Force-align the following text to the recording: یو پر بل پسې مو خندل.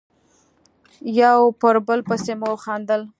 یو 1.21 1.39
پر 1.59 1.75
بل 1.87 1.99
پسې 2.07 2.33
مو 2.39 2.51
خندل. 2.63 3.01